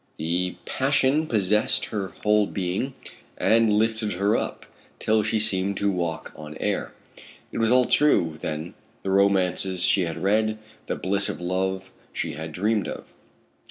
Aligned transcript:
The 0.17 0.55
passion 0.65 1.27
possessed 1.27 1.85
her 1.93 2.07
whole 2.23 2.47
being, 2.47 2.95
and 3.37 3.71
lifted 3.71 4.13
her 4.13 4.35
up, 4.35 4.65
till 4.97 5.21
she 5.21 5.37
seemed 5.37 5.77
to 5.77 5.91
walk 5.91 6.33
on 6.35 6.57
air. 6.57 6.95
It 7.51 7.59
was 7.59 7.71
all 7.71 7.85
true, 7.85 8.35
then, 8.39 8.73
the 9.03 9.11
romances 9.11 9.83
she 9.83 10.01
had 10.01 10.17
read, 10.17 10.57
the 10.87 10.95
bliss 10.95 11.29
of 11.29 11.39
love 11.39 11.91
she 12.13 12.31
had 12.33 12.51
dreamed 12.51 12.87
of. 12.87 13.13